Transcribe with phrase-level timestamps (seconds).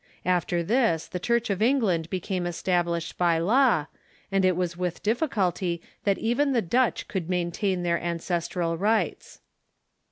[0.25, 3.85] Af ter this the Church of England became established by law,
[4.31, 9.41] and it was with difticulty that even the Dutch could maintain their ancestral rights.